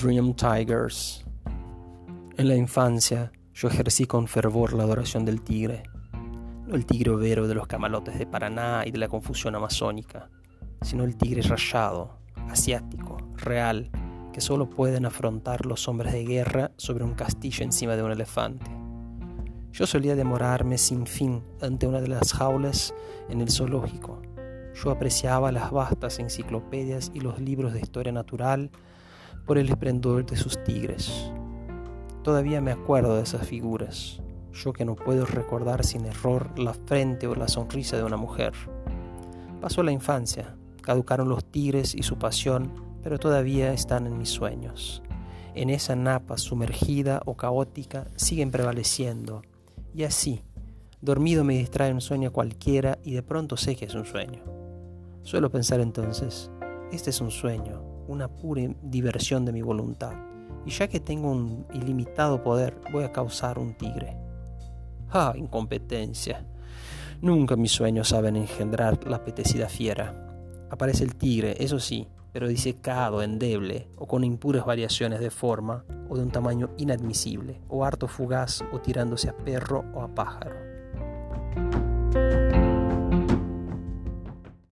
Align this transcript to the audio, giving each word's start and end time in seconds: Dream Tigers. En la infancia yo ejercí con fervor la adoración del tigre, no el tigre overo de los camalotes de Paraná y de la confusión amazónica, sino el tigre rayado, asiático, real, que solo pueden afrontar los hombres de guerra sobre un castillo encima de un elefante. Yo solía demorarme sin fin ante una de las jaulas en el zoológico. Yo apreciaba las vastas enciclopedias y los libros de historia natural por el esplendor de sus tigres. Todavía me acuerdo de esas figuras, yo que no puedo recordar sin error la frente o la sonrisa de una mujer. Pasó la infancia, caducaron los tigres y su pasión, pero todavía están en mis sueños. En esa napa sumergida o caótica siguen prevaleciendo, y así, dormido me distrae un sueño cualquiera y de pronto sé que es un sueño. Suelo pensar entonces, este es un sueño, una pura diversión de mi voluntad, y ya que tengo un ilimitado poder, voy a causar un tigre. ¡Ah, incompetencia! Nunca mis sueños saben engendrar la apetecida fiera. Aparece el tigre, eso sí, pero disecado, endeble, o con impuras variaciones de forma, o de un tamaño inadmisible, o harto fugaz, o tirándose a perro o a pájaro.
Dream 0.00 0.34
Tigers. 0.34 1.24
En 2.36 2.48
la 2.48 2.56
infancia 2.56 3.30
yo 3.54 3.68
ejercí 3.68 4.06
con 4.06 4.26
fervor 4.26 4.72
la 4.72 4.82
adoración 4.82 5.24
del 5.24 5.40
tigre, 5.40 5.84
no 6.66 6.74
el 6.74 6.84
tigre 6.84 7.12
overo 7.12 7.46
de 7.46 7.54
los 7.54 7.68
camalotes 7.68 8.18
de 8.18 8.26
Paraná 8.26 8.82
y 8.84 8.90
de 8.90 8.98
la 8.98 9.08
confusión 9.08 9.54
amazónica, 9.54 10.30
sino 10.82 11.04
el 11.04 11.16
tigre 11.16 11.42
rayado, 11.42 12.18
asiático, 12.48 13.18
real, 13.36 13.90
que 14.32 14.40
solo 14.40 14.68
pueden 14.68 15.06
afrontar 15.06 15.64
los 15.64 15.86
hombres 15.86 16.12
de 16.12 16.24
guerra 16.24 16.72
sobre 16.76 17.04
un 17.04 17.14
castillo 17.14 17.62
encima 17.62 17.94
de 17.94 18.02
un 18.02 18.10
elefante. 18.10 18.70
Yo 19.70 19.86
solía 19.86 20.16
demorarme 20.16 20.76
sin 20.76 21.06
fin 21.06 21.44
ante 21.62 21.86
una 21.86 22.00
de 22.00 22.08
las 22.08 22.32
jaulas 22.32 22.92
en 23.28 23.40
el 23.40 23.50
zoológico. 23.50 24.20
Yo 24.74 24.90
apreciaba 24.90 25.52
las 25.52 25.70
vastas 25.70 26.18
enciclopedias 26.18 27.12
y 27.14 27.20
los 27.20 27.38
libros 27.38 27.72
de 27.72 27.80
historia 27.80 28.12
natural 28.12 28.72
por 29.46 29.58
el 29.58 29.68
esplendor 29.68 30.24
de 30.26 30.36
sus 30.36 30.62
tigres. 30.64 31.30
Todavía 32.22 32.60
me 32.60 32.72
acuerdo 32.72 33.16
de 33.16 33.22
esas 33.22 33.46
figuras, 33.46 34.22
yo 34.52 34.72
que 34.72 34.84
no 34.84 34.96
puedo 34.96 35.26
recordar 35.26 35.84
sin 35.84 36.06
error 36.06 36.58
la 36.58 36.72
frente 36.72 37.26
o 37.26 37.34
la 37.34 37.48
sonrisa 37.48 37.96
de 37.96 38.04
una 38.04 38.16
mujer. 38.16 38.52
Pasó 39.60 39.82
la 39.82 39.92
infancia, 39.92 40.56
caducaron 40.80 41.28
los 41.28 41.44
tigres 41.44 41.94
y 41.94 42.02
su 42.02 42.16
pasión, 42.16 42.72
pero 43.02 43.18
todavía 43.18 43.72
están 43.72 44.06
en 44.06 44.16
mis 44.16 44.30
sueños. 44.30 45.02
En 45.54 45.70
esa 45.70 45.94
napa 45.94 46.38
sumergida 46.38 47.20
o 47.26 47.36
caótica 47.36 48.06
siguen 48.16 48.50
prevaleciendo, 48.50 49.42
y 49.94 50.04
así, 50.04 50.42
dormido 51.00 51.44
me 51.44 51.58
distrae 51.58 51.92
un 51.92 52.00
sueño 52.00 52.32
cualquiera 52.32 52.98
y 53.04 53.12
de 53.12 53.22
pronto 53.22 53.56
sé 53.56 53.76
que 53.76 53.84
es 53.84 53.94
un 53.94 54.06
sueño. 54.06 54.42
Suelo 55.22 55.50
pensar 55.50 55.80
entonces, 55.80 56.50
este 56.90 57.10
es 57.10 57.20
un 57.20 57.30
sueño, 57.30 57.93
una 58.08 58.28
pura 58.28 58.62
diversión 58.82 59.44
de 59.44 59.52
mi 59.52 59.62
voluntad, 59.62 60.12
y 60.66 60.70
ya 60.70 60.88
que 60.88 61.00
tengo 61.00 61.30
un 61.30 61.66
ilimitado 61.72 62.42
poder, 62.42 62.76
voy 62.92 63.04
a 63.04 63.12
causar 63.12 63.58
un 63.58 63.74
tigre. 63.74 64.16
¡Ah, 65.10 65.34
incompetencia! 65.36 66.44
Nunca 67.20 67.56
mis 67.56 67.72
sueños 67.72 68.08
saben 68.08 68.36
engendrar 68.36 69.06
la 69.06 69.16
apetecida 69.16 69.68
fiera. 69.68 70.14
Aparece 70.70 71.04
el 71.04 71.14
tigre, 71.14 71.56
eso 71.58 71.78
sí, 71.78 72.08
pero 72.32 72.48
disecado, 72.48 73.22
endeble, 73.22 73.88
o 73.96 74.06
con 74.06 74.24
impuras 74.24 74.66
variaciones 74.66 75.20
de 75.20 75.30
forma, 75.30 75.84
o 76.08 76.16
de 76.16 76.22
un 76.24 76.30
tamaño 76.30 76.70
inadmisible, 76.78 77.60
o 77.68 77.84
harto 77.84 78.08
fugaz, 78.08 78.64
o 78.72 78.80
tirándose 78.80 79.28
a 79.28 79.36
perro 79.36 79.84
o 79.94 80.02
a 80.02 80.08
pájaro. 80.14 80.73